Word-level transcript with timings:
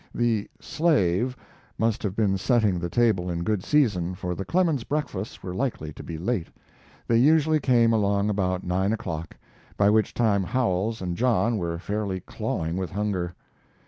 The 0.15 0.49
"slave" 0.59 1.37
must 1.77 2.01
have 2.01 2.15
been 2.15 2.35
setting 2.35 2.79
the 2.79 2.89
table 2.89 3.29
in 3.29 3.43
good 3.43 3.63
season, 3.63 4.15
for 4.15 4.33
the 4.33 4.43
Clemens 4.43 4.83
breakfasts 4.83 5.43
were 5.43 5.53
likely 5.53 5.93
to 5.93 6.01
be 6.01 6.17
late. 6.17 6.47
They 7.07 7.17
usually 7.17 7.59
came 7.59 7.93
along 7.93 8.27
about 8.27 8.63
nine 8.63 8.93
o'clock, 8.93 9.37
by 9.77 9.91
which 9.91 10.15
time 10.15 10.41
Howells 10.43 11.03
and 11.03 11.15
John 11.15 11.59
were 11.59 11.77
fairly 11.77 12.19
clawing 12.19 12.77
with 12.77 12.89
hunger. 12.89 13.35